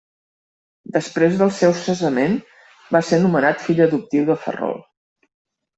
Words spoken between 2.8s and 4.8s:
va ser nomenat fill adoptiu de Ferrol.